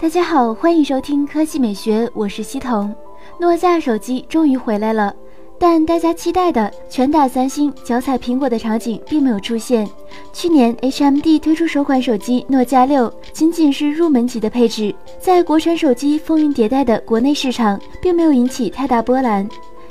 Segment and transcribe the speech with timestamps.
[0.00, 2.90] 大家好，欢迎收听科技美学，我是西彤。
[3.38, 5.14] 诺基亚手机终于回来了，
[5.58, 9.86] 但大家期待的拳打三星、脚踩苹果的场景并没有出现。
[10.32, 19.46] 去年 HMD 推出首款手机诺基亚六，仅仅是入门级的配置，在国产手机风云迭代的国内市场，并没有引起太大波澜。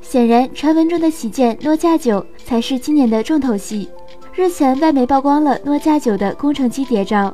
[0.00, 3.88] 显然，传闻中的旗舰诺基亚九才是今年的重头戏。
[4.34, 7.32] 日前，外媒曝光了诺基亚九的工程机谍照。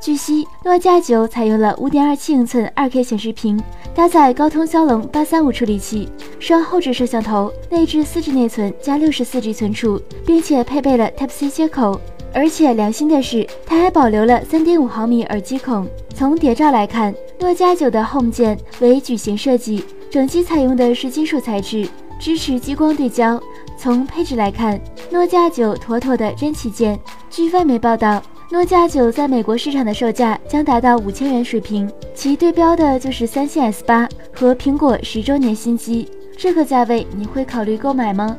[0.00, 3.60] 据悉，诺基亚九采用了5.27英寸 2K 显示屏，
[3.94, 6.08] 搭载高通骁龙835处理器，
[6.38, 12.00] 双后置摄像头，内置 4G 内存加 64G 存储，并且配备了 Type-C 接口。
[12.32, 15.86] 而且良心的是，它还保留了3.5毫米耳机孔。
[16.14, 21.88] 从谍照来看，诺基亚九的 Home 键为矩形设计，整机采用的是金属材质，
[22.20, 23.40] 支持激光对焦。
[23.76, 24.80] 从配置来看，
[25.10, 26.98] 诺基亚九妥妥的真旗舰。
[27.28, 28.22] 据外媒报道。
[28.50, 36.08] 诺基亚九在美国市场的售价将达到五千元水平，其对标的就是三星 S 八和苹果十周年新机。
[36.34, 38.34] 这个价位你会考虑购买吗？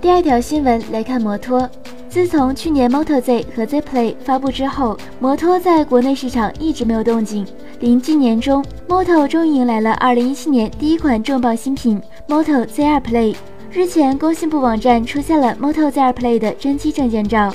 [0.00, 1.70] 第二条新闻来看摩托，
[2.08, 7.46] 自从去年 Moto Z 和 Z Play 发布之后，摩托在国内市场一直没有动静。
[7.78, 13.36] 临近年中，Moto 终于迎来了二零一七年第一款重磅新品 Moto Z2 Play。
[13.74, 17.50] 日前，工信部网站出现了 Moto Z R Play 的真机证件照。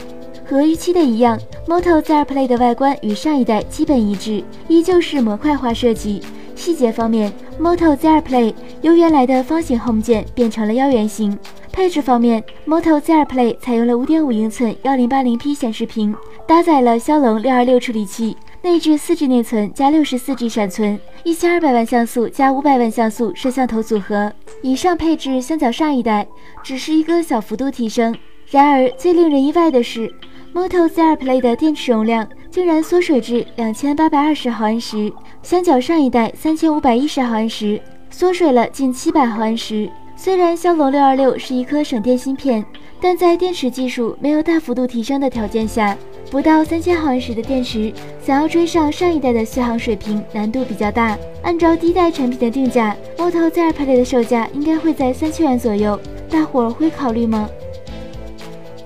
[0.50, 6.24] 和预期的一样，Moto Z R Play 的外观与上一代基本一致，依旧是模块化设计。
[6.56, 11.38] 细节方面，Moto Z R Play 由原来的方形 Home 键变成了腰圆形。
[11.72, 16.16] 配置方面，Moto Z R Play 采用了5.5英寸 1080P 显示屏，
[16.48, 18.36] 搭载了骁龙626处理器。
[18.68, 24.30] 内置四 G 内存加六十四 G 闪存，一千二百万像素加五百万像素摄像头组合。
[24.62, 26.28] 以上配置相较上一代
[26.62, 28.14] 只是一个小幅度提升。
[28.52, 30.14] 然而最令人意外的是
[30.54, 39.90] ，Moto Z2 Play 的电池容量竟然缩水至两千八百二十毫安时，相较上一代三千五百一十毫安时，缩水了近七百毫安时。
[40.18, 42.66] 虽然骁龙六二六是一颗省电芯片，
[43.00, 45.96] 但在电池技术没有大幅度提升的条件下。
[46.30, 51.18] 不到三千毫安时的电池，想要追上上一代的续航水平，难度比较大。
[51.42, 55.98] 按照第一代产品的定价，Moto Z2 Play 的售价应该会在三千元左右，
[56.30, 57.50] 大伙儿会考虑吗？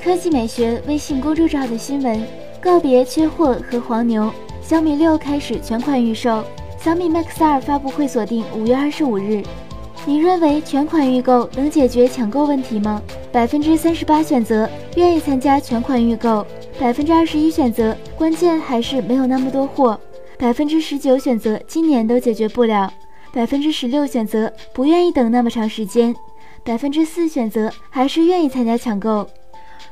[0.04, 2.24] 科技美学微信公众号的新闻：
[2.62, 4.32] 告别缺货和黄牛，
[4.62, 6.44] 小米六开始全款预售，
[6.78, 9.42] 小米 Max 二发布会锁定五月二十五日。
[10.06, 13.02] 你认为全款预购能解决抢购问题吗？
[13.32, 16.46] 百分之三十八选择愿意参加全款预购，
[16.82, 20.02] 百分之二十一选择关键还是没有那么多货，
[20.40, 22.92] 百分之十九选择今年都解决不了，
[23.32, 26.16] 百分之十六选择不愿意等那么长时间，
[26.64, 29.28] 百分之四选择还是愿意参加抢购。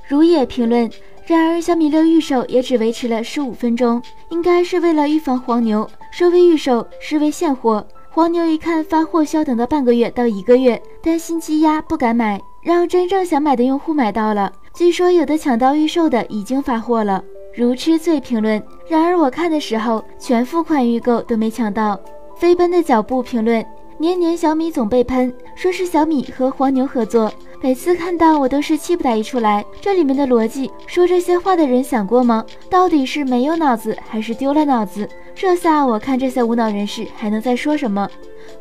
[0.07, 0.89] 如也评论，
[1.27, 7.85] 然而小米六预售也只维持了十五分钟，应该是为了预防黄牛，说为预售视为现货。
[8.09, 14.51] 黄牛一看发货需要等到半个月到一个月，担心积压不敢买，让真正想买的用户买到了。
[14.73, 17.23] 据说有的抢到预售的已经发货了。
[17.55, 21.99] 如痴醉评论，然而我看的时候全付款预购都没抢到。
[22.37, 23.65] 飞奔的脚步评论，
[23.97, 27.29] 年年小米总被喷，说是小米和黄牛合作。
[27.61, 32.45] 每次看到我都是气不打一处来，这里面的逻辑，说这些话的人想过吗？
[32.69, 35.07] 到底是没有脑子还是丢了脑子？
[35.35, 38.09] 这下我看这些无脑人士还能再说什么？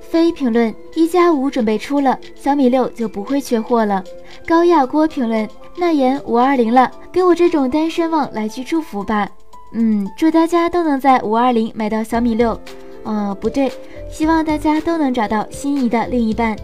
[0.00, 4.02] 非评论一加五准备出了，小米六就不会缺货了。
[4.46, 9.28] 高亚郭评论那言五二零了，给我这种单身汪来句祝福吧。
[9.74, 12.58] 嗯，祝大家都能在五二零买到小米六。
[13.04, 13.70] 哦，不对，
[14.10, 16.56] 希望大家都能找到心仪的另一半。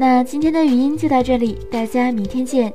[0.00, 2.72] 那今天的语音就到这里，大家明天见。